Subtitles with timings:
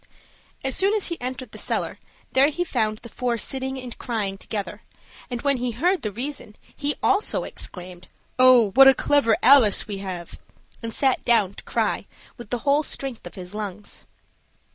[0.63, 1.99] As soon as he entered the cellar,
[2.31, 4.81] there he found the four sitting and crying together,
[5.29, 8.07] and when he heard the reason, he also exclaimed,
[8.39, 10.39] "Oh, what a clever Alice we have!"
[10.81, 14.05] and sat down to cry with the whole strength of his lungs.